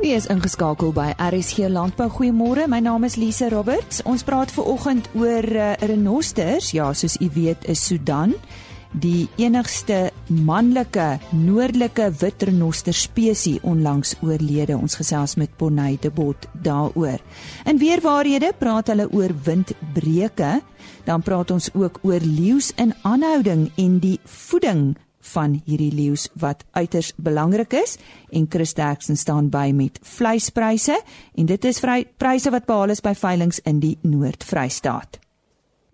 [0.00, 2.06] Wie is ingeskakel by RSG Landbou?
[2.08, 2.64] Goeiemôre.
[2.72, 4.00] My naam is Lise Roberts.
[4.08, 6.70] Ons praat ver oggend oor uh, renosters.
[6.72, 8.32] Ja, soos u weet, is Sudan
[8.96, 14.78] die enigste manlike noordelike wit renoster spesies onlangs oorlede.
[14.78, 17.20] Ons gesels met Bonnie de Bot daaroor.
[17.68, 20.56] In weerwaarhede praat hulle oor windbreuke.
[21.04, 24.96] Dan praat ons ook oor leeu's in aanhouding en die voeding
[25.32, 27.96] van hierdie leeu's wat uiters belangrik is
[28.30, 30.98] en Chris Derksen staan by met vleispryse
[31.34, 35.20] en dit is vry pryse wat behaal is by veilinge in die Noord-Vrystaat.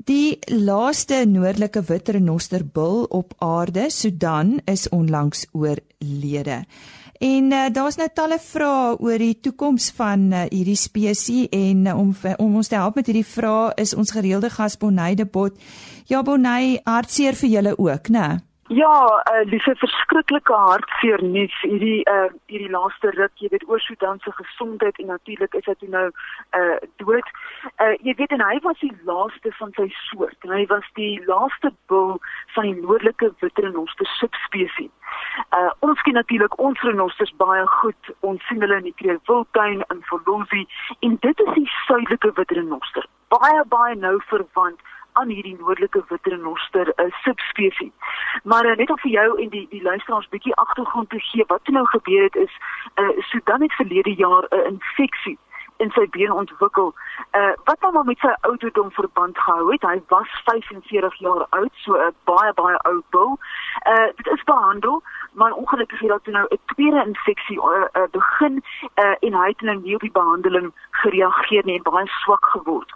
[0.06, 6.60] Die laaste noordelike wit renosterbul op aarde, Sudan, is onlangs oorlede.
[7.18, 11.96] En uh, daar's nou talle vrae oor die toekoms van uh, hierdie spesies en uh,
[11.98, 15.56] om om ons te help met hierdie vrae is ons gereelde gas Bonnie de Bot.
[16.06, 18.36] Ja Bonnie, hartseer vir julle ook, né?
[18.68, 23.80] Ja, uh, dis 'n verskriklike hartseer nuus hierdie uh hierdie laaste ruk, jy weet oor
[23.80, 26.10] Sudan se gesondheid en natuurlik is hy nou
[26.58, 27.28] uh dood.
[27.78, 30.36] Uh jy weet en hy was die laaste van sy soort.
[30.40, 32.18] En hy was die laaste bul
[32.54, 34.90] van die noordelike witrenoster subspesies.
[35.54, 38.12] Uh ons ken natuurlik ons renosters baie goed.
[38.20, 40.66] Ons sien hulle in die Kreeuwiltuin in Volusi
[41.00, 43.06] en dit is die suidelike witrenoster.
[43.28, 44.80] Baie baie nou verwant
[45.16, 47.96] aan hierdie noordelike witrenoster 'n uh, subspesies.
[48.44, 51.68] Maar uh, net om vir jou en die die luisteraars bietjie agtergrond te gee wat
[51.68, 52.54] nou gebeur het is
[52.94, 55.38] uh, Sudan het verlede jaar 'n uh, infeksie
[55.76, 56.94] in sy been ontwikkel.
[57.36, 59.82] Uh wat hom met sy ouderdom verband gehou het.
[59.82, 63.38] Hy was 45 jaar oud, so 'n baie baie ou bul.
[63.92, 65.02] Uh dit is behandel,
[65.36, 69.60] maar ongelukkig het daar nou 'n tweede infeksie uh, uh, begin uh, en hy het
[69.60, 72.90] nou nie op die behandeling gereageer nie en baie swak geword.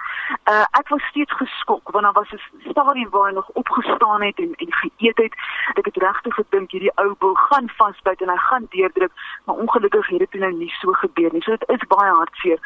[0.44, 4.38] Uh ek was steeds geskok want daar was 'n stadium waar hy nog opgestaan het
[4.38, 5.34] en en geëet het.
[5.74, 9.12] Ek het regtig gedink hierdie ou bul gaan vasbyt en hy gaan deurdruk,
[9.44, 11.42] maar ongelukkig het dit nou nie so gebeur nie.
[11.42, 12.60] So dit is baie hartseer.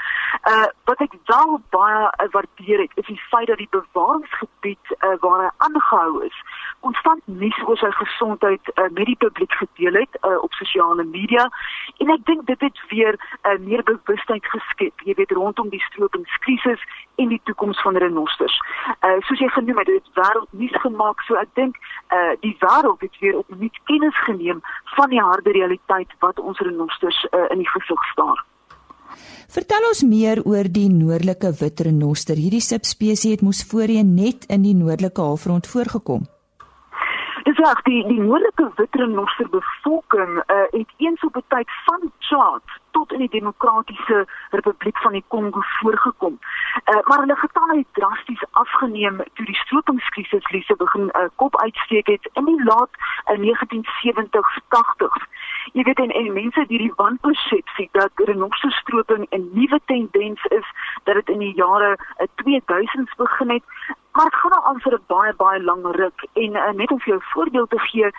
[0.50, 5.14] Uh wat ek wel baie uh, waardeer het, is die feit dat die bewaringsgebied uh,
[5.20, 6.36] waar hy aangehou is,
[6.80, 11.48] konstant nuus oor sy gesondheid uh, met die publiek gedeel het uh, op sosiale media
[11.98, 16.82] en ek dink dit het weer uh, meer bewustheid geskep jy weet rondom die stroopinkrisis
[17.22, 18.56] en die toekoms van renosters.
[19.06, 21.78] Uh soos jy genoem het, dit wêreld nuus gemaak, so ek dink
[22.14, 24.62] uh die wêreld het weer op nuut kennis geneem
[24.96, 28.44] van die harde realiteit wat ons renosters uh, in die gesig staar.
[29.54, 32.38] Vertel ons meer oor die noordelike wit renoster.
[32.40, 36.26] Hierdie subspesies het moes voorheen net in die noordelike halfrond voorgekom.
[37.44, 42.12] Dis reg, die die noordelike wit renoster bevolking uh, het eens op 'n tyd van
[42.18, 46.38] Chad tot in die demokratiese republiek van die Kongo voorgekom.
[46.38, 52.06] Uh, maar hulle getalle het drasties afgeneem toe die stroopinkrisis lisse begin uh, kop uitsteek
[52.06, 52.90] het in die laat
[53.28, 55.22] uh, 1970s 80s.
[55.72, 60.66] Jy weet en, en mense het hierdie wanpersepsie dat renosterstroping 'n nuwe tendens is
[61.04, 61.98] dat dit in die jare
[62.42, 63.62] 2000s begin het
[64.14, 67.00] Maar dit gaan nou aan vir 'n baie baie lang ruk en uh, net om
[67.00, 68.10] vir jou voorbeeld te gee,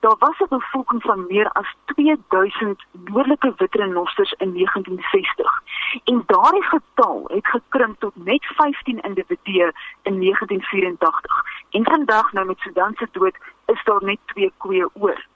[0.00, 5.62] daar was 'n bevolking van meer as 2000 noordelike witrenosters in 1960.
[6.04, 9.72] En daardie getal het gekrimp tot net 15 individue
[10.02, 11.44] in 1984.
[11.70, 13.36] En vandag nou met Sudan se dood
[13.66, 15.26] is daar net 2 koeie oor.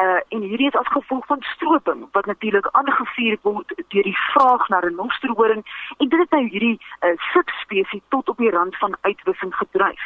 [0.00, 4.68] Uh en hierdie is as gevolg van stroping wat natuurlik aangevuur word deur die vraag
[4.68, 5.64] na renosterhoring
[5.96, 10.04] en dit het nou hierdie uh subspesies tot op die rand van uitwissing gedryf.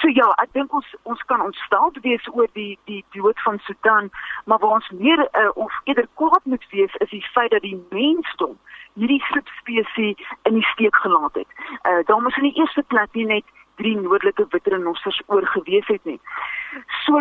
[0.00, 4.10] So ja, ek dink ons ons kan ontstel wees oor die die dood van Sudan,
[4.44, 7.78] maar waar ons meer uh, of eerder kwaad moet wees is die feit dat die
[7.90, 8.58] mensdom
[8.94, 11.50] hierdie subspesies in die steek gelaat het.
[11.88, 13.44] Uh daar moes in die eerste plek nie net
[13.78, 16.20] drie noordelike witrenosters oorgewees het nie.
[17.04, 17.20] So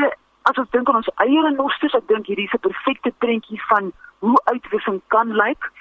[0.50, 3.92] as ons dink aan ons eie renosters, ek dink hierdie is 'n perfekte prentjie van
[4.20, 5.72] hoe uitwissing kan lyk.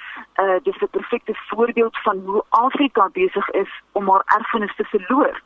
[0.43, 5.41] Uh dis 'n perfekte voorbeeld van hoe Afrika besig is om haar erfenis te verloor.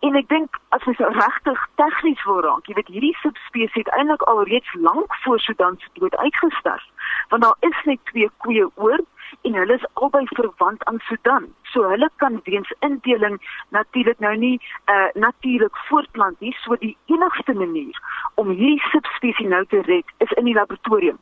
[0.00, 3.88] En ek dink as ons nou regtig tegnies wil raak, jy weet hierdie subspesies het
[3.88, 6.84] eintlik al reeds lank voor Sudan se dood uitgesterf,
[7.28, 9.00] want daar is net twee koeie oor
[9.42, 11.48] en hulle is albei verwant aan Sudan.
[11.72, 13.38] So hulle kan weens indeling
[13.70, 14.56] natuurlik nou nie
[14.94, 16.54] uh natuurlik voortplant nie.
[16.64, 18.00] So die enigste manier
[18.34, 21.18] om hierdie subspesies nou te red is in die laboratorium.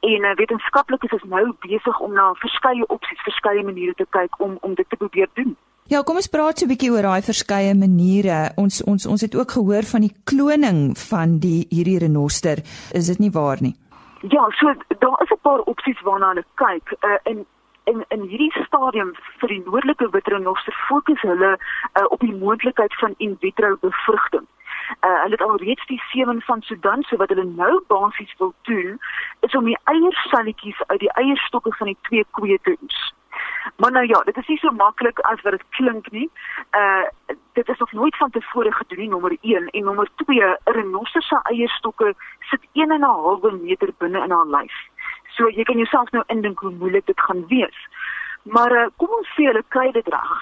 [0.00, 4.58] En uh, wetenskaplikes is nou besig om na verskeie opsies, verskeie maniere te kyk om
[4.60, 5.56] om dit te probeer doen.
[5.90, 8.52] Ja, kom ons praat so 'n bietjie oor daai verskeie maniere.
[8.56, 12.62] Ons ons ons het ook gehoor van die kloning van die hierdie renoster.
[12.92, 13.74] Is dit nie waar nie?
[14.28, 16.96] Ja, so daar is 'n paar opsies waarna hulle kyk.
[17.00, 17.46] Uh, in
[17.84, 23.14] in in hierdie stadium vir die noordelike witrenoster fokus hulle uh, op die moontlikheid van
[23.16, 24.46] in vitro bevrugting.
[25.00, 29.00] Uh, hulle het alreeds die semen van Sudan, so wat hulle nou basies wil doen,
[29.40, 33.14] is om die eierselletjies uit die eierstokke van die twee koeie te oes.
[33.76, 36.30] Maar nou ja, dit is nie so maklik as wat dit klink nie.
[36.70, 40.56] Uh dit is nog nooit van tevore gedoen nie, nommer 1 en nommer 2, 'n
[40.64, 42.14] renoster se eierstokke
[42.52, 44.76] sit 1 en 'n halwe meter binne in haar lyf.
[45.36, 47.78] So jy kan jouself nou indink hoe moeilik dit gaan wees.
[48.42, 50.32] Maar uh, kom ons sê hulle kry dit reg.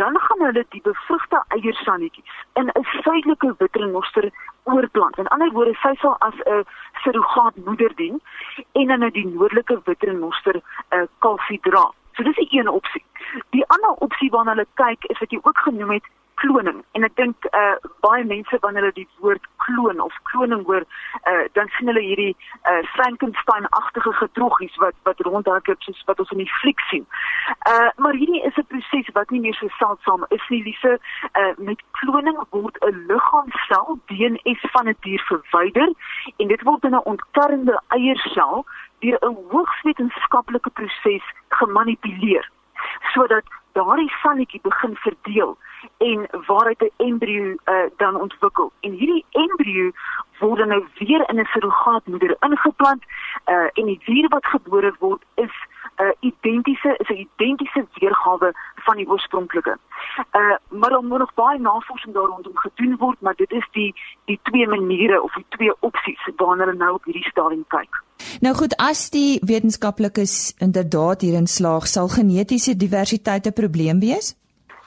[0.00, 4.30] Dan gaan hulle die bevrugte eiersannetjies in 'n suidelike witrenoster
[4.62, 5.18] oorplant.
[5.18, 6.64] In ander woorde, sy sal as 'n
[7.02, 8.20] surrogaat moeder dien
[8.72, 10.62] en dan 'n die noordelike witrenoster 'n
[10.96, 11.90] uh, kalfie dra.
[12.14, 13.04] So dis 'n een opsie.
[13.50, 16.06] Die ander opsie waarna hulle kyk is wat jy ook genoem het
[16.42, 16.80] kloning.
[16.96, 20.84] En ek dink uh baie mense wanneer hulle die woord kloon of kloning hoor,
[21.30, 22.34] uh dan sien hulle hierdie
[22.72, 27.06] uh Frankenstein-agtige gedroggies wat wat rondhardloop soos wat ons in die fliek sien.
[27.68, 30.62] Uh maar hierdie is 'n proses wat nie meer so seldsaam is nie.
[30.64, 30.98] Lise,
[31.42, 35.92] uh met kloning word 'n liggaamsel DNS van 'n die dier verwyder
[36.36, 38.64] en dit word in 'n ontkerende eiersel
[38.98, 42.50] deur 'n hoogs wetenskaplike proses gemanipuleer
[43.12, 45.58] sodat daardie sannetjie begin verdeel
[45.98, 48.72] en waaruit 'n embrio uh, dan ontwikkel.
[48.80, 49.90] En hierdie embrio
[50.38, 53.02] word nou weer in 'n surrogaatmoeder ingeplant
[53.46, 55.54] uh, en die dier wat gebore word is
[55.96, 59.78] uh, identiese is 'n identiese weergawe van die oorspronklike.
[60.32, 63.94] Uh maar dan moet nog baie navorsing daar rondom gedoen word, maar dit is die
[64.24, 68.02] die twee maniere of die twee opsies waarna hulle nou op hierdie stadium kyk.
[68.40, 74.36] Nou goed, as die wetenskaplikes inderdaad hierin slaag, sal genetiese diversiteit 'n probleem wees?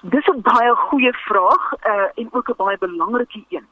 [0.01, 3.67] Dis 'n baie goeie vraag uh, en ook 'n baie belangrike een.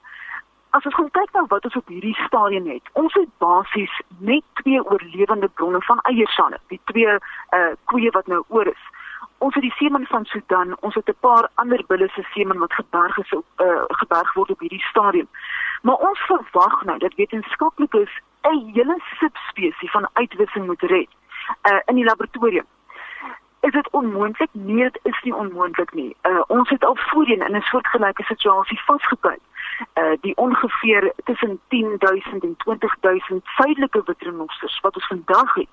[0.72, 3.92] As ons kyk na wat ons op hierdie stadium het, ons het basies
[4.24, 7.18] net twee oorlewende bronne van eiersanne, die twee
[7.58, 8.86] uh koeie wat nou oor is.
[9.44, 12.74] Ons het die semen van Sudan, ons het 'n paar ander bulle se semen wat
[12.74, 15.28] geberg is op uh geberg word op hierdie stadium.
[15.82, 18.12] Maar ons verwag nou dat wetenskaplikes
[18.44, 21.12] 'n hele subspesie van uitwissing moet red
[21.70, 22.68] uh in die laboratorium
[23.62, 24.50] is dit onmoontlik?
[24.52, 26.16] Nee, dit is nie onmoontlik nie.
[26.22, 29.42] Uh ons het al voorheen in 'n soortgelyke situasie vasgekyk.
[29.94, 35.68] Uh die ongeveer tussen 10000 en 20000 suidelike witrenosters wat ons vandag het,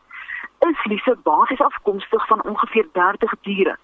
[0.59, 3.79] is lisse basies afkomstig van ongeveer 30 diere.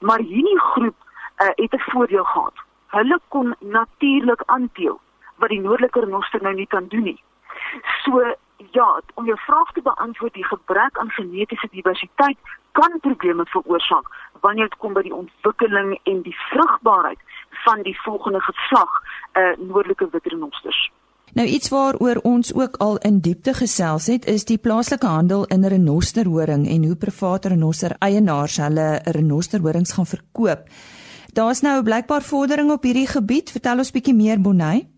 [0.00, 0.96] Maar hierdie groep
[1.42, 2.54] uh het 'n voordeel gehad.
[2.86, 5.00] Hulle kon natuurlik aanteel
[5.36, 7.22] wat die noordelike renoster nou nie kan doen nie.
[8.02, 8.34] So
[8.70, 12.38] ja, om jou vraag te beantwoord, die gebrek aan genetiese diversiteit
[12.72, 14.06] kan probleme veroorsaak
[14.40, 17.18] wanneer dit kom by die ontwikkeling en die vrugbaarheid
[17.64, 18.90] van die volgende geslag,
[19.38, 20.90] uh noordelike witrenosters.
[21.32, 25.64] Nou iets waaroor ons ook al in diepte gesels het, is die plaaslike handel in
[25.64, 30.64] renosterhoring en hoe private renoster eienaars hulle renosterhorings gaan verkoop.
[31.32, 33.50] Daar's nou blykbaar vordering op hierdie gebied.
[33.50, 34.88] Vertel ons bietjie meer Bonnie.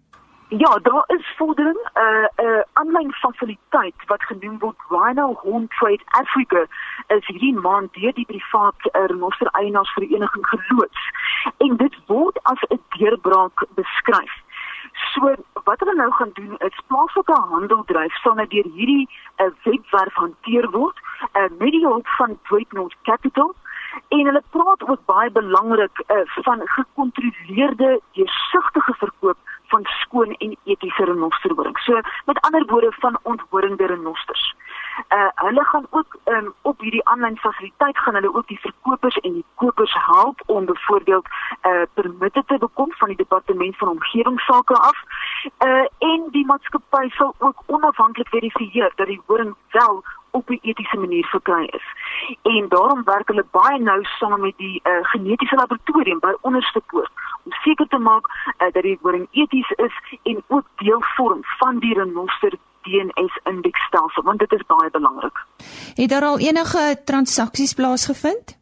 [0.58, 5.68] Ja, daar is vordering 'n uh, 'n uh, aanlyn fasiliteit wat genoem word Rhino Horn
[5.68, 6.66] Trade Africa
[7.06, 11.10] is hierdie maand deur die privaat uh, renoster eienaarsvereniging geloods.
[11.56, 14.32] En dit word as 'n deurbraak beskryf.
[15.12, 20.14] So wat hulle nou gaan doen is plaaslike handeldryf sal nou deur hierdie uh, webwerf
[20.14, 20.98] hanteer word
[21.32, 23.54] uh, met die hulp van Dwight Capital
[24.08, 29.38] en hulle praat ook baie belangrik uh, van gekontroleerde deursigtige verkoop
[29.70, 31.78] van skoon en etiese renosterhoring.
[31.78, 34.54] So met ander woorde van onthoringde renosters.
[35.08, 39.32] Uh hulle gaan ook um, op hierdie aanlyn fasiliteit gaan hulle ook die verkopers en
[39.32, 41.26] die kopers help om byvoorbeeld
[41.62, 44.98] uh permitte te bekom van die departement van omgewingsake af.
[45.66, 50.96] Uh en die maatskappy sal ook onafhanklik verifieer dat die horing wel op 'n etiese
[50.96, 51.86] manier verkry is.
[52.42, 57.10] En daarom werk hulle baie nou saam met die uh, genetiese laboratorium by onderste poort
[57.50, 61.78] om seker te maak uh, dat die horing eties is en ook deel vorm van
[61.78, 65.44] die renoster DNS indeksstelsel want dit is baie belangrik.
[65.94, 68.58] Het daar al enige transaksies plaasgevind?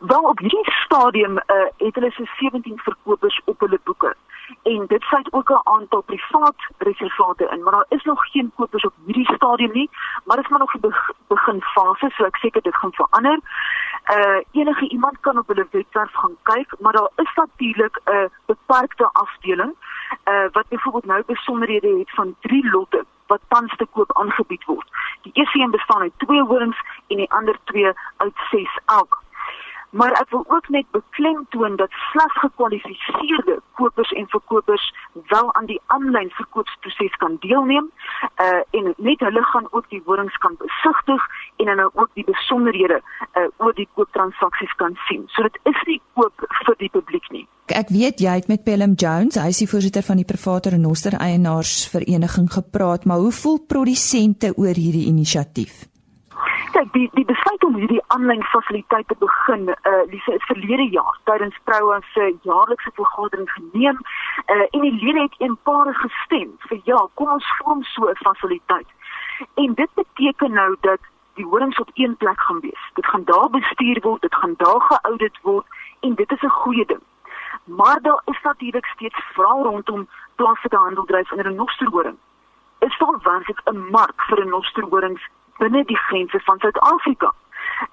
[0.00, 4.14] Wel op hierdie stadium uh, het hulle se 17 verkopers op hulle boeke
[4.68, 8.84] en dit sluit ook 'n aantal privaat reservate in, maar daar is nog geen kopers
[8.84, 9.90] op hierdie stadium nie,
[10.24, 10.94] maar dit is maar nog 'n
[11.26, 13.40] begin fase, so ek seker dit gaan verander.
[14.16, 19.08] Uh enige iemand kan op hulle webwerf gaan kyk, maar daar is natuurlik 'n beperkte
[19.12, 19.74] afdeling
[20.24, 24.88] uh wat byvoorbeeld nou besonderhede het van 3 lotte wat tans te koop aangebied word.
[25.22, 29.22] Die eerste een bestaan uit 2 horings en die ander 2 uit 6 elk.
[29.90, 35.80] Maar ek wil ook net beklemtoon dat slegs gekwalifiseerde kopers en verkopers wel aan die
[35.86, 37.90] aanlyn verkoopsproses kan deelneem.
[38.46, 41.26] Uh en net hulle gaan ook die horings kan besigtig
[41.56, 43.00] en dan ook die besonderhede
[43.34, 45.24] uh oor die kooptransaksies kan sien.
[45.26, 47.46] So dit is nie koop vir die publiek nie.
[47.66, 51.18] Ek weet jy het met Pelham Jones, hy is die voorsitter van die private renoster
[51.20, 55.84] eienaarsvereniging gepraat, maar hoe voel produsente oor hierdie inisiatief?
[56.72, 61.18] Kyk die die besluit om hierdie aanlyn fasiliteite te begin uh Lise is verlede jaar
[61.30, 64.00] tydens Proua se jaarlikse vergadering geneem
[64.54, 68.88] uh en die lede het eenparig gestem vir ja kom ons vorm so 'n fasiliteit.
[69.54, 71.00] En dit beteken nou dat
[71.34, 72.84] die horings op een plek gaan wees.
[72.94, 75.66] Dit gaan daar bestuur word dit gaan daar geaudit word
[76.00, 77.02] en dit is 'n goeie ding.
[77.64, 82.18] Maar daar is natuurlik steeds vrae rondom plaaslike handeldryf in 'n renosterhoring.
[82.78, 85.22] Is daar werklik 'n mark vir renosterhorings
[85.58, 87.32] binne die grense van Suid-Afrika.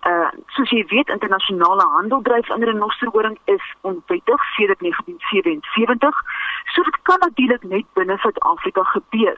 [0.10, 6.22] Uh soos jy weet, internasionale handel dryf in renosterhoring is onwettig sedert 1977.
[6.74, 9.38] So dit kan natuurlik net binne Suid-Afrika gebeur.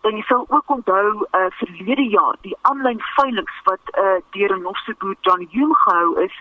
[0.00, 4.62] Dan jy sal ook onthou uh verlede jaar die aanlyn veilinge wat uh deur 'n
[4.62, 6.34] Nosterboer John Hume gehou is,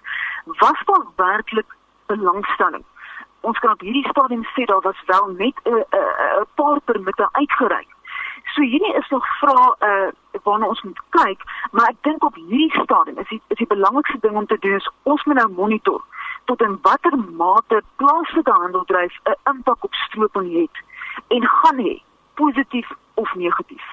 [0.45, 2.83] was daar werklik belangstelling.
[3.41, 7.94] Ons kan op hierdie stadium sê daar was wel net 'n 'n paar permitte uitgereik.
[8.53, 10.11] So hierdie is nog vrae uh
[10.43, 14.19] waarna ons moet kyk, maar ek dink op hierdie stadium is die is die belangrikste
[14.21, 16.03] ding om te doen is ons moet nou monitor
[16.45, 20.75] tot in watter mate plaaslike handeldryf 'n impak op stroping het
[21.27, 22.01] en gaan hê,
[22.33, 23.85] positief of negatief.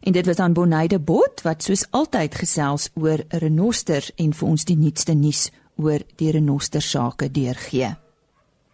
[0.00, 4.64] En dit was aan Bonide Bot wat soos altyd gesels oor renosters en vir ons
[4.64, 7.96] die nuutste nuus oor die renoster sake deurgee.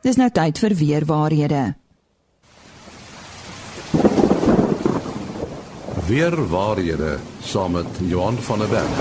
[0.02, 1.04] Dis nou tyd vir weer
[6.08, 8.96] Weer waarhede saam met Johan van der Berg.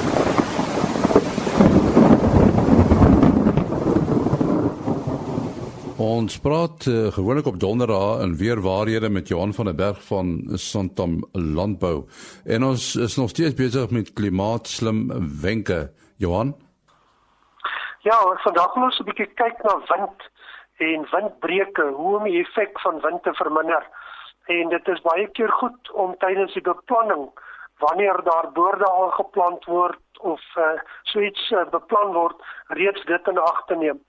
[5.98, 10.42] Ons praat uh, gewoonlik op donderdag in weer waarhede met Johan van der Berg van
[10.54, 12.06] Santam Landbou.
[12.46, 15.92] En ons is nog steeds besig met klimaatslim wenke.
[16.18, 16.56] Johan?
[18.00, 20.20] Ja, vandag moet ons 'n bietjie kyk na wind
[20.78, 23.84] en windbreuke, hoe om die effek van wind te verminder
[24.46, 27.30] en dit is baie keer goed om tydens die beplanning
[27.84, 33.38] wanneer daar boorde aangeplant word of uh, so iets uh, beplan word reeds dit in
[33.38, 34.00] ag te neem.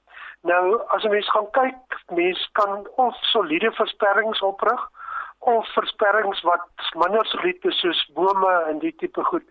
[0.40, 4.90] Nou as 'n mens gaan kyk, mens kan of soliede versperrings oprig
[5.38, 9.44] of versperrings wat minder solied is soos bome en die tipe goed.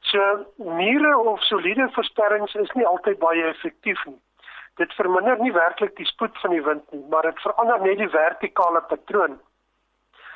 [0.00, 4.20] So mure of soliede versperrings is nie altyd baie effektief nie.
[4.76, 8.08] Dit verminder nie werklik die spoed van die wind nie, maar dit verander net die
[8.08, 9.40] vertikale patroon.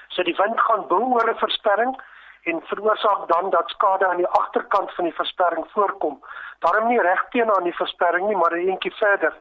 [0.08, 2.00] So die wind gaan bo oor 'n versperring
[2.42, 6.24] en veroorsaak dan dat skade aan die agterkant van die versperring voorkom.
[6.58, 9.34] Daarom nie reg teenoor die versperring nie, maar 'n entjie verder.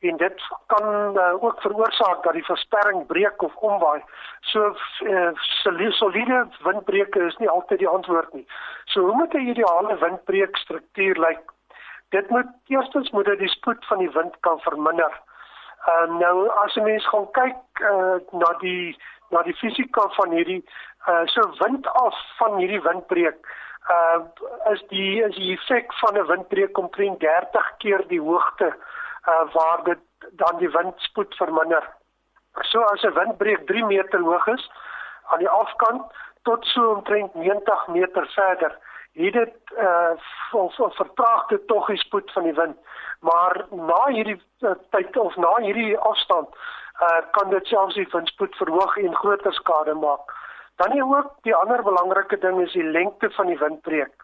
[0.00, 4.02] En dit kan uh, ook veroorsaak dat die versperring breek of omwaai.
[4.40, 5.30] So uh,
[5.92, 8.46] soliede windbreuke is nie altyd die antwoord nie.
[8.84, 11.52] So hoe moet 'n ideale windbreek struktuur lyk?
[12.08, 15.20] Dit moet eerstens moet dit die spoed van die wind kan verminder.
[15.86, 18.98] Uh, nou as 'n mens gaan kyk uh, na die
[19.32, 20.62] na die fisika van hierdie
[21.08, 23.52] uh so wind af van hierdie windbreek
[23.94, 24.18] uh
[24.72, 28.70] is die is die effek van 'n windbreek omtrent 30 keer die hoogte
[29.32, 30.02] uh waar dit
[30.42, 31.88] dan die windspoed verminder.
[32.60, 34.70] So as 'n windbreek 3 meter hoog is
[35.30, 36.02] aan die afkant
[36.42, 38.78] tot so omtrent 90 meter verder,
[39.12, 40.12] het dit uh
[40.52, 42.76] of, of vertraag dit tog die spoed van die wind.
[43.20, 46.48] Maar na hierdie uh, tyd of na hierdie afstand
[47.00, 50.34] uh, kan dit selfs die windspoed verhoog en groter skade maak.
[50.76, 54.14] Dan is ook die ander belangrike ding is die lengte van die windbreek.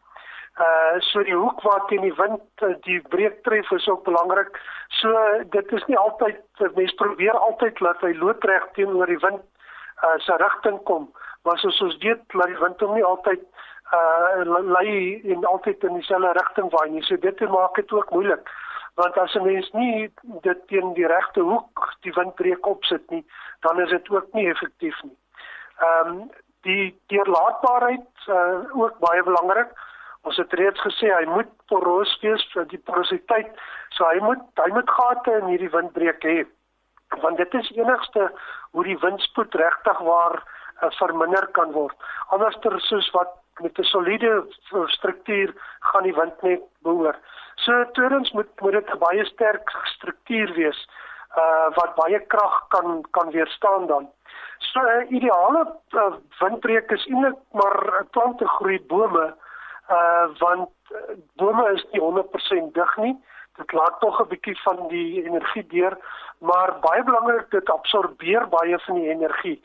[0.59, 4.59] Uh so die hoek waar teen die wind uh, die breek tref is ook belangrik.
[5.01, 5.13] So
[5.55, 6.41] dit is nie altyd
[6.75, 9.45] mense probeer altyd laat hy loodreg teenoor die wind
[10.03, 11.09] uh se rigting kom,
[11.45, 13.45] maar soos ons weet, laat die wind hom nie altyd
[13.99, 17.07] uh lei in altyd in dieselfde rigting waai nie.
[17.07, 18.51] So dit maak dit ook moeilik
[18.99, 20.11] want as 'n mens nie
[20.43, 23.25] dit teen die regte hoek die windbreek opsit nie,
[23.61, 25.19] dan is dit ook nie effektief nie.
[25.79, 26.31] Ehm um,
[26.67, 29.71] die deurlaatbaarheid uh, ook baie belangrik.
[30.27, 33.51] Ons het reeds gesê hy moet poros wees vir die porositeit.
[33.97, 36.39] So hy moet hy moet gate in hierdie windbreek hê.
[37.23, 38.31] Want dit is enigste
[38.71, 41.97] hoe die windspoed regtig waar uh, verminder kan word.
[42.35, 44.47] Anderster soos wat met 'n soliede
[44.87, 47.17] struktuur gaan die wind net behoor.
[47.55, 50.89] So tweedens moet moet dit 'n baie sterk struktuur wees
[51.37, 54.11] uh wat baie krag kan kan weerstaan dan.
[54.59, 59.35] So 'n uh, ideale uh, windbreek is eintlik maar plante groei bome
[59.91, 63.17] uh want uh, bome is nie 100% dig nie.
[63.59, 65.99] dit laat tog 'n bietjie van die energie deur,
[66.39, 69.63] maar baie belangrik dit absorbeer baie van die energie.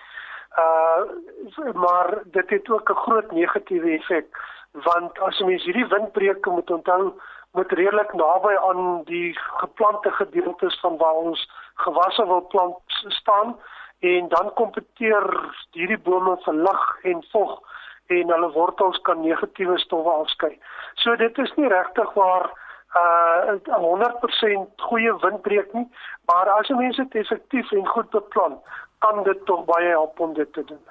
[0.57, 4.27] Uh maar dit het ook 'n groot negatiewe effek
[4.71, 7.13] want as jy mens hierdie windbreuke moet onthou
[7.51, 13.59] moet redelik naby aan die geplante gedeeltes van waar ons gewasse wil plant staan
[13.99, 15.27] en dan kompeteer
[15.71, 17.59] hierdie bome vir lig en vog
[18.07, 20.59] en hulle wortels kan negatiewe stowwe afskei.
[20.93, 22.49] So dit is nie regtig waar
[22.93, 25.87] uh 100% goeie windbreek nie,
[26.25, 28.59] maar as jy mense dit effektief en goed beplan,
[29.03, 30.83] kan dit tog baie help om dit te doen.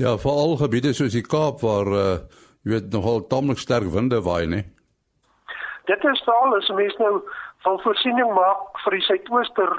[0.00, 2.12] Ja, veral gebiede soos die Kaap waar uh
[2.60, 4.60] jy weet nogal tamelik sterk winde waai, né?
[5.88, 7.22] Dit is veral as mense nou
[7.64, 9.72] van voorsiening maak vir die suidooster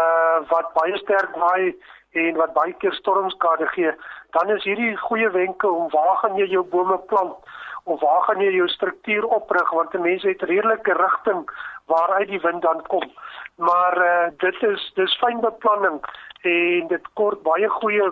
[0.00, 1.74] uh wat baie sterk waai
[2.22, 3.90] en wat baie keer stormskade gee,
[4.34, 7.36] dan is hierdie goeie wenke om waar gaan jy jou bome plant
[7.84, 11.44] of waar gaan jy jou struktuur oprig want mense het redelike rigting
[11.90, 13.06] waaruit die wind dan kom.
[13.54, 16.02] Maar uh dit is dis fyn beplanning
[16.42, 18.10] en dit kort baie goeie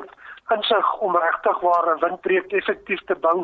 [0.54, 3.38] insig om regtig waar 'n windbreek effektief te bou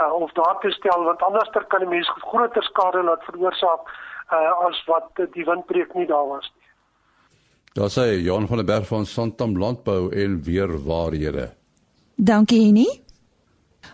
[0.00, 3.82] uh, of daar te stel want anders kan 'n mens groter skade laat veroorsaak
[4.32, 6.68] uh, as wat die windbreek nie daar was nie.
[7.74, 11.52] Daar sê Johan van der Berg van Santam Landbou en weer waarhede.
[12.16, 13.03] Dankie nie.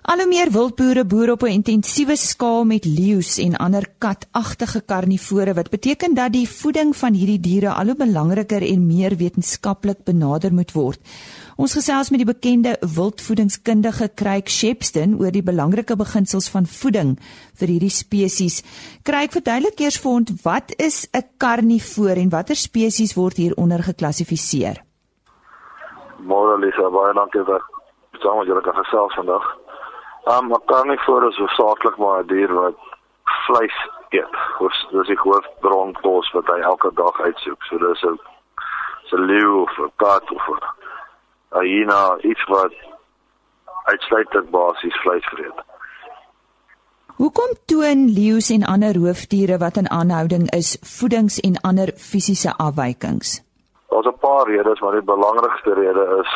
[0.03, 5.55] Al hoe meer wildboere boer op 'n intensiewe skaal met leeu's en ander katagtige karnivore
[5.55, 10.53] wat beteken dat die voeding van hierdie diere al hoe belangriker en meer wetenskaplik benader
[10.53, 11.01] moet word.
[11.57, 17.19] Ons gesels met die bekende wildvoedingskundige Craig Shepston oor die belangrike beginsels van voeding
[17.55, 18.63] vir hierdie spesies.
[19.03, 24.83] Craig, verduidelik eers vir ons wat is 'n karnivoor en watter spesies word hieronder geklassifiseer?
[26.21, 27.61] Môre Lisa, baie dankie vir
[28.23, 29.45] saam met julle gesels vandag.
[30.25, 32.77] Um, 'n karnivoor is hoofsaaklik maar 'n dier wat
[33.47, 34.37] vleis eet.
[34.91, 37.63] Dis die hoofbron kos wat hy elke dag uitsoek.
[37.63, 38.19] So dis 'n
[39.13, 42.73] 'n leeu of 'n kat of 'n hyena iets wat
[43.85, 45.59] uitsluitlik basies vleis vreet.
[47.17, 53.43] Hoekom toon leeu's en ander roofdiere wat in aanhouding is voedings en ander fisiese afwykings?
[53.89, 56.31] Daar's 'n paar redes, maar die belangrikste rede is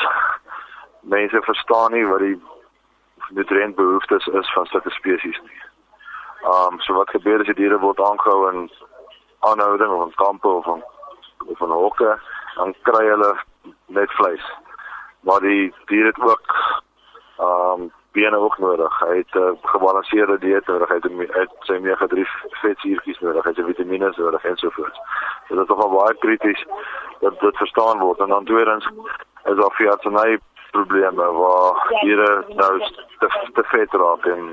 [1.01, 2.43] mense verstaan nie wat die
[3.35, 5.63] nutriëntbehoeftes is van sulke spesies nie.
[6.55, 8.69] Um so wat gebeur as die diere word aangehou in
[9.41, 10.85] aanhouding of in kampe of in
[11.47, 12.19] of in hokke,
[12.57, 13.33] dan kry hulle
[13.87, 14.45] net vleis
[15.25, 16.55] maar die dier het ook
[17.39, 18.99] ehm um, bene ook nodig.
[18.99, 20.89] Hy het 'n uh, gebalanseerde dieet nodig.
[20.89, 22.19] Hy het, het sy omega-3
[22.63, 24.97] vetsuurtjies nodig, hy het vitamiene nodig en so voort.
[25.49, 26.67] So dit is nogal baie krities
[27.21, 28.89] dat dit verstaan word en dan tweedens
[29.45, 29.87] is daar vir
[30.77, 32.73] probleme waar diere nou
[33.21, 34.45] te, te vet raak en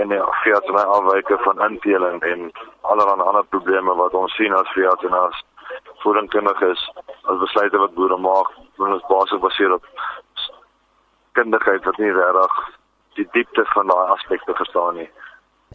[0.00, 2.46] en ja, vir artseny afwyke van inteling en
[2.92, 5.42] allerlei ander probleme wat ons sien as vir artsenaars
[6.04, 6.84] voedingkundig is
[7.30, 9.90] as besluite wat boere maak want ons basies baseer op
[11.38, 12.56] kundigheid wat nie regtig
[13.18, 15.08] die diepte van daai aspekte verstaan nie.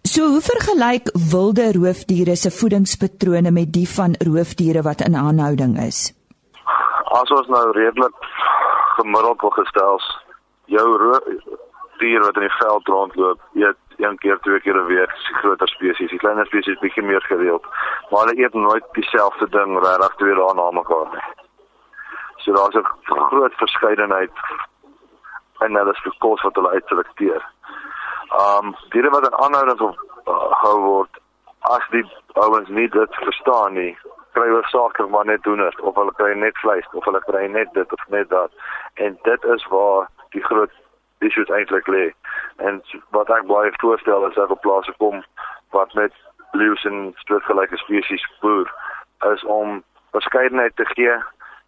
[0.07, 5.99] So hoe vergelyk wilde roofdiere se voedingspatrone met die van roofdiere wat in aanhouding is?
[7.19, 8.29] As ons nou redelik
[8.97, 10.01] gemiddeld wil gestel,
[10.65, 10.87] jou
[12.01, 16.09] dier wat in die veld rondloop, eet een keer, twee keer 'n week, groter spesies,
[16.09, 17.65] die kleiner spesies bietjie meer gereeld.
[18.09, 21.25] Maar hulle eet nooit dieselfde ding regtig twee dae na mekaar nie.
[22.37, 24.31] So daar's 'n groot verskeidenheid
[25.59, 27.45] en hulle is gekos wat hulle uitselekteer.
[28.41, 31.19] Um diere wat in aanhouding of uh, hou word
[31.59, 33.97] as die ouens nie dit verstaan nie,
[34.37, 37.73] kry hulle saaklik maar net doeners of hulle kry net vleis of hulle kry net
[37.73, 38.51] dit of net dat.
[38.93, 40.73] En dit is waar die groot
[41.25, 42.05] issues eintlik lê.
[42.57, 42.81] En
[43.17, 45.23] wat ek baie voorstel is dat op plase kom
[45.75, 46.13] wat met
[46.51, 48.69] leeu's en soortgelyke spesies boer
[49.33, 51.17] is om verskeidenheid te gee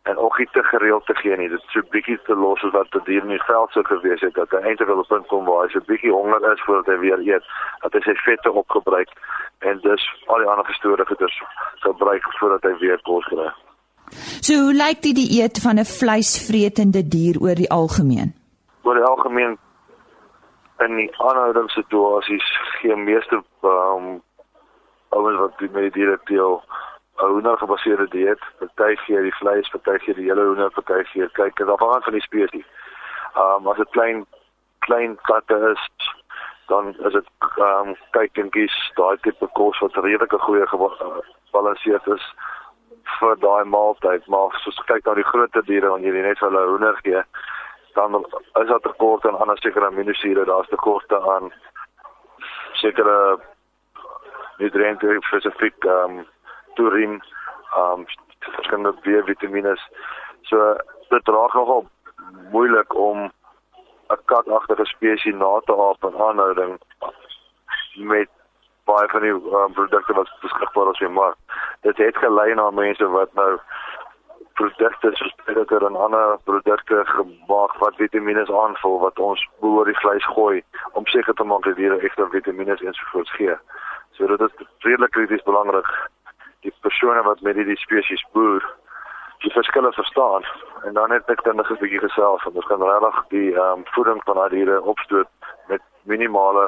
[0.04, 1.50] en ook nie te gereeld te gee nie.
[1.50, 4.34] Dit so bietjie te los as wat dit hier in die veld sou gewees het
[4.34, 7.00] dat hy eintlik op 'n punt kom waar hy so bietjie honger is voordat hy
[7.00, 7.46] weer eet,
[7.82, 9.10] dat hy sy vette opgebruik
[9.60, 11.42] en dus al die ander gestore goeders
[11.80, 13.52] gebruik voordat hy weer kos kry.
[14.42, 18.34] So hoe lyk die dieet van 'n vleisvretende dier oor die algemeen?
[18.84, 19.58] Oor die algemeen
[20.80, 22.48] in die aanhoudingssituasies
[22.80, 24.22] gee meeste um,
[25.10, 26.89] ouens wat met die diere deel 'n
[27.28, 31.58] hoender gebaseerde dieet, party gee die vleis, party gee die hele hoender, party gee kyk,
[31.58, 32.68] dit afhang van die spesies.
[33.36, 34.26] Ehm um, as dit klein
[34.88, 35.84] klein katte is,
[36.68, 37.28] dan is dit
[37.58, 42.32] ehm um, kyk en kies daai tipe kos wat redelike goeie gebalanseerd is
[43.20, 46.66] vir daai maaltyd, maar jy kyk na die groter diere wanneer jy net vir hulle
[46.72, 47.24] hoender gee,
[47.98, 48.20] dan
[48.62, 51.52] is daar tekort aan ander sekere aminosure, daar's tekorte aan
[52.82, 53.40] sekere
[54.60, 56.28] nutriënte spesifiek ehm um,
[56.80, 57.20] taurine,
[57.76, 58.08] ehm um,
[58.56, 59.76] verskillende B-vitamiene.
[60.50, 60.74] So
[61.10, 61.86] dit raak nogal
[62.52, 63.32] moeilik om
[64.10, 66.80] 'n katagtige spesies na te aap in aanhouding
[67.96, 68.30] met
[68.86, 71.38] baie van die um, produkte wat beskikbaar is in die mark.
[71.82, 73.60] Dit het gelei na mense wat nou
[74.54, 80.26] produkte soos predator en ander produkte gemaak wat vitamiene aanvul wat ons boor die vleis
[80.26, 83.56] gooi om seker te maak dat die diere ekstra vitamiene ensovoorts gee.
[84.18, 84.56] So dit is
[84.88, 85.92] redelik krities belangrik
[86.62, 88.66] die persone wat met hierdie spesies boer
[89.44, 90.46] die verskille verstaan
[90.84, 93.86] en dan ek dan nog 'n bietjie gesels en ons kan regtig die ehm um,
[93.96, 95.30] voeding van daai diere opstoot
[95.68, 96.66] met minimale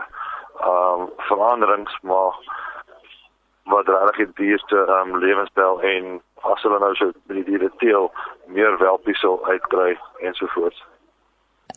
[0.59, 2.33] ehm um, veranderings maar
[3.63, 7.71] wat regtig die dierste ehm um, lewenstyl en as hulle nou so met die diere
[7.77, 8.11] teel
[8.45, 10.83] meer welpies sal uitkry ensovoorts.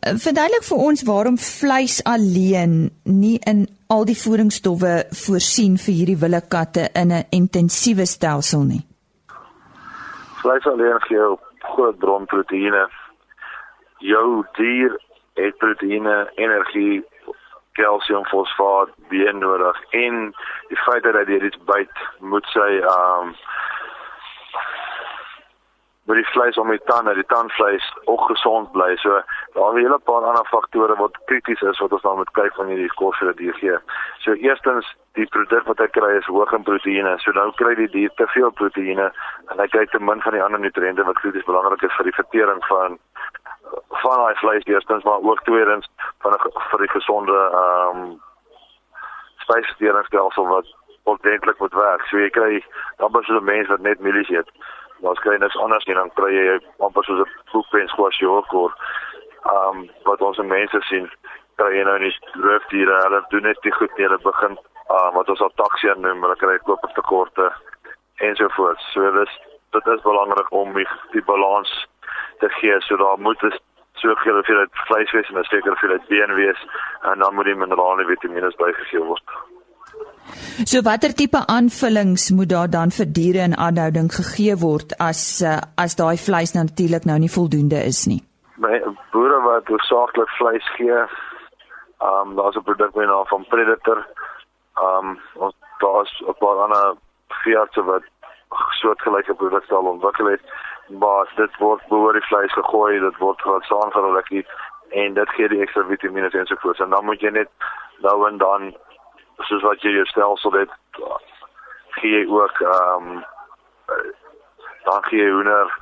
[0.02, 6.40] Verduidelik vir ons waarom vleis alleen nie in al die voedingsstowwe voorsien vir hierdie wille
[6.54, 8.82] katte in 'n intensiewe stelsel nie.
[10.42, 12.88] Vleis alleen gee jou groot bron proteïene.
[13.98, 14.98] Jou dier
[15.34, 17.04] het proteïene, energie,
[17.72, 20.34] kalsium, fosfaat, B nodig en
[20.68, 23.34] die feit dat hy dit byt, moet sy um,
[26.04, 28.96] met die vleis om die tande, die tandvleis ook gesond bly.
[28.96, 32.30] So daar is 'n hele paar ander faktore wat krities is wat ons dan moet
[32.30, 33.78] kyk van hierdie kos vir die dier gee.
[34.18, 37.18] So eerstens, die produk wat hy kry is hoog in proteïene.
[37.18, 39.12] So nou kry die dier te veel proteïene
[39.48, 42.18] en hy kry te min van die ander nutriënte wat krities belangrik is vir die
[42.20, 42.98] vertering van
[43.88, 45.88] van daai vleis eerstens maar ook tweedens
[46.18, 46.32] van
[46.70, 48.20] vir die gesonde ehm um,
[49.44, 50.66] spysverteringsstelsel wat
[51.04, 52.06] ordentlik moet werk.
[52.06, 52.64] So jy kry
[52.96, 54.50] dan besoek mense wat net mielies eet
[55.04, 58.76] maar skry niks anders nie dan kry jy amper soos 'n boekpen squash yoghurt.
[59.52, 61.10] Ehm um, wat ons mense sien
[61.60, 62.14] kry nou nie
[62.46, 64.56] roofdiere, hulle doen net die goed hulle begin
[64.90, 67.52] uh, wat ons ataksie noem, hulle kry kopertekorte
[68.28, 68.92] ensovoorts.
[68.92, 69.38] So dis
[69.76, 71.72] dit is belangrik om die, die balans
[72.38, 72.80] te gee.
[72.80, 73.58] So daar moet is
[74.02, 76.60] so veel vir dit vleis wees en 'n sekere vir dit been wees
[77.02, 79.28] en dan moet die minerale en vitamiene bygegee word.
[80.62, 85.58] So watter tipe aanvullings moet daar dan vir diere in aanhouding gegee word as uh,
[85.84, 88.20] as daai vleis natuurlik nou nie voldoende is nie?
[88.62, 88.78] My
[89.10, 94.06] boere wat hoofsaaklik vleis gee, ehm um, daar's 'n produk met naam van Predator.
[94.78, 96.94] Ehm um, ons daar's 'n paar ander
[97.42, 98.06] veeartse wat
[98.80, 100.42] soortgelyke produkte al ontwikkel het,
[100.88, 104.44] maar dit word behoor die vleis gegooi, dit word gesaan vir hulle
[104.90, 106.80] en dit gee die ekstra vitamiene en so voort.
[106.80, 107.50] En dan moet jy net
[108.06, 108.74] nou en dan
[109.38, 110.70] soos wat jy jou stelsel het
[112.00, 113.24] gee jy ook ehm um,
[114.84, 115.72] dan gee jy hoender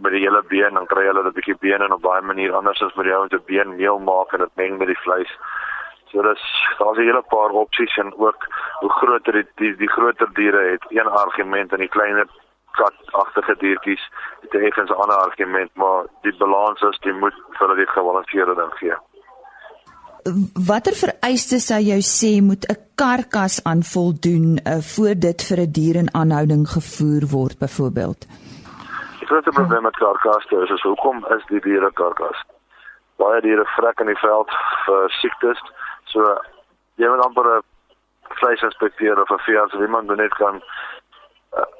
[0.00, 2.82] met die hele been dan kry hulle 'n bietjie been en op baie manier anders
[2.82, 5.32] as met die ou met 'n been meel maak en dit meng met die vleis.
[6.10, 6.42] So dis
[6.78, 8.46] daar's 'n hele paar opsies en ook
[8.80, 12.26] hoe groter die die, die groter diere het een argument en die kleiner
[12.70, 14.08] katagtige diertjies
[14.40, 18.54] het 'n effens ander argument maar die balans is jy moet vir hulle die gebalanseerde
[18.54, 18.94] ding gee
[20.68, 25.72] watter vereistes sou jy sê moet 'n karkas aan voldoen uh, voor dit vir 'n
[25.72, 28.26] dier in aanhouding gevoer word byvoorbeeld?
[29.20, 32.38] Die grootste probleem met karkasse is, is hoekom is die diere karkas?
[33.16, 34.50] Baie diere vrek in die veld
[34.86, 35.60] vir siektes.
[36.04, 36.20] So
[36.96, 37.62] jy moet amper 'n
[38.40, 40.62] vleisinspekteur of 'n veearts of iemand net kan
[41.58, 41.70] uh,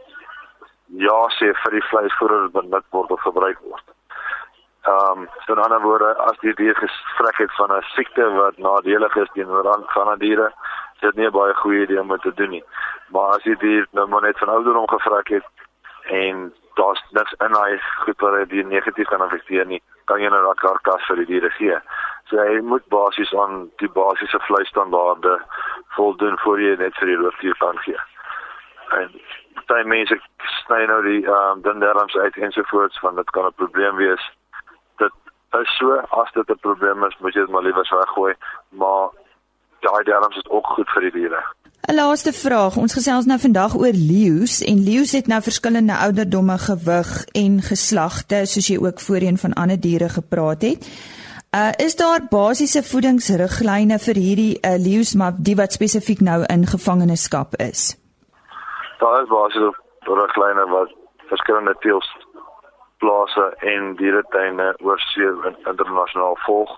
[0.86, 3.86] ja sê vir die vleis voordat dit benut word of gebruik word.
[4.82, 8.58] Ehm um, so in ander woorde as die dier gestrek het van 'n siekte wat
[8.58, 10.52] nadelig is teenoor ander diere,
[10.94, 12.64] is dit nie 'n baie goeie idee om dit te doen nie.
[13.08, 15.44] Maar as die dier nou maar net van ouderdom gevrek het
[16.04, 20.42] en daar's niks in hy goed wat die negatief kan affekteer nie, kan jy nou
[20.42, 21.78] daardie karkas vir die diere gee.
[22.24, 25.40] So jy moet basies aan die basiese vleisstandaarde
[25.88, 28.00] voldoen voor jy net vir die roofdier kan gee.
[28.90, 29.20] En
[29.66, 30.20] baie mense
[30.64, 34.30] sny nou die ehm um, dinderms uit ensovoorts van dit kan 'n probleem wees
[35.58, 38.34] is so as dit 'n probleem is, moet jy dit maar liewer weggooi,
[38.68, 39.08] maar
[39.80, 41.42] daai darmes is ook goed vir die diere.
[41.88, 42.76] 'n Laaste vraag.
[42.76, 48.46] Ons gesels nou vandag oor leeu's en leeu's het nou verskillende ouderdomme, gewig en geslagte,
[48.46, 50.80] soos jy ook voorheen van ander diere gepraat het.
[51.50, 56.66] Uh is daar basiese voedingsriglyne vir hierdie uh, leeu's maar die wat spesifiek nou in
[56.66, 57.98] gevangenskap is?
[58.98, 59.74] Daar is basiese
[60.06, 60.94] riglyne wat
[61.26, 62.06] verskillende teels
[63.02, 65.30] plase en dieretuine oor see
[65.72, 66.72] internasionaal volg.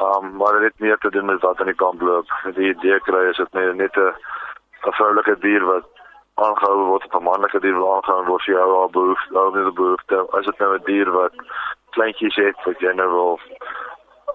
[0.00, 2.28] Um maar dit het meer te doen met wat aan die kamp loop.
[2.54, 4.14] Die idee kry is dit net 'n
[4.88, 5.86] 'n vroulike dier wat
[6.34, 9.72] aangehou word of 'n manlike dier wat aangehou word vir jou al behoefte, al die
[9.82, 10.26] behoefte.
[10.38, 11.34] As dit nou 'n dier wat
[11.90, 13.40] kleintjies het wat jy nou wil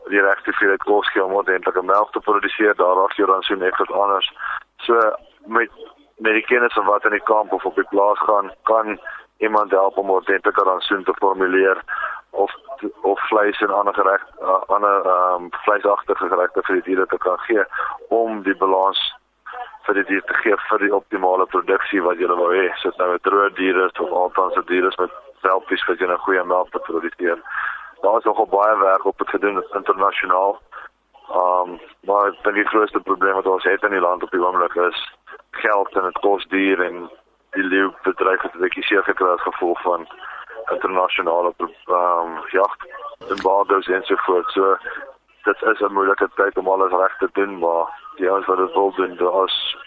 [0.09, 3.77] die regte dit kos gee om ordentlike melk te produseer, daar raak dan so net
[3.77, 4.33] wat anders.
[4.77, 4.99] So
[5.45, 5.69] met
[6.17, 8.99] met die kennis van wat in die kamp of op die plaas gaan, kan
[9.37, 11.83] iemand help om ordentlike rantsoen te formuleer
[12.29, 12.55] of
[13.01, 17.17] of vleis en ander gereg uh, ander ehm um, vleisagtige geregte vir die diere te
[17.17, 17.63] kan gee
[18.09, 19.01] om die balans
[19.85, 22.67] vir die dier te gee vir die optimale produksie wat jy wil hê.
[22.81, 25.99] So dit nou 'n droë dier is of althans 'n dier is met selfies wat
[25.99, 27.39] jy 'n goeie melk te produseer.
[28.01, 30.59] Daar is nog baie werk op te gedoen internasionaal.
[31.29, 34.75] Ehm um, maar die grootste probleem wat ons het in die land op die oomblik
[34.75, 34.97] is
[35.51, 37.09] geld en dit kos duur en
[37.55, 40.07] die leeu bedryf het 'n bietjie seer gekry as gevolg van
[40.73, 42.73] internasionale ehm um, jag
[43.29, 44.51] embargo's en so voort.
[44.51, 44.77] So
[45.43, 48.73] dit is 'n moeilike tyd om alles reg te doen, maar die ouens wat dit
[48.73, 49.77] wil doen, daar is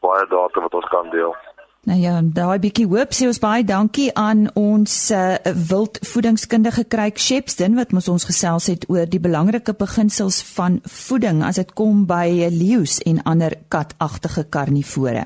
[0.00, 1.36] baie data wat ons kan deel.
[1.82, 5.34] Nou ja, daai bietjie hoop sê ons baie dankie aan ons uh,
[5.70, 11.72] wildvoedingskundige Kryk Shepston wat ons gesels het oor die belangrike beginsels van voeding as dit
[11.72, 15.24] kom by leeu's en ander katagtige karnivore.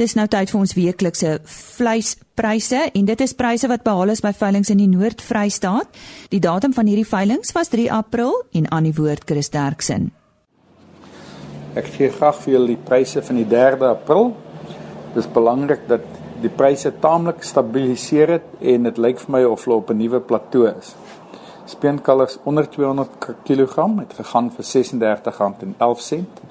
[0.00, 4.30] Dis nou tyd vir ons weeklikse vleispryse en dit is pryse wat behaal is by
[4.32, 5.90] veilinge in die Noord-Vrystaat.
[6.32, 10.08] Die datum van hierdie veilinge was 3 April en aan die woord Chris Derksen.
[11.76, 14.32] Ek gee graag vir julle die pryse van die 3 April.
[15.12, 16.06] Dis belangrik dat
[16.40, 20.20] die pryse taamlik stabiliseer het en dit lyk vir my of hulle op 'n nuwe
[20.24, 20.94] plateau is.
[21.66, 23.10] Speenkalvers onder 200
[23.44, 26.49] kg het gegaan vir R36.11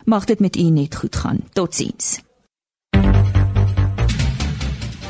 [0.10, 1.38] Mag dit met u net goed gaan.
[1.54, 2.22] Totsiens.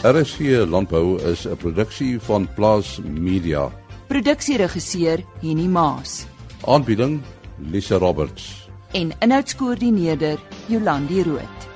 [0.01, 3.71] RSC Landbou is 'n produksie van Plaas Media.
[4.07, 6.25] Produksieregisseur Henny Maas.
[6.65, 7.21] Aanbieding
[7.57, 8.69] Lisa Roberts.
[8.91, 11.68] En inhoudskoördineerder Jolandi Root.